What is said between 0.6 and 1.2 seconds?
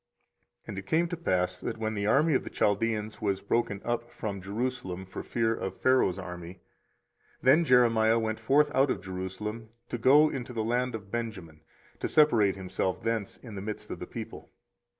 24:037:011 And it came to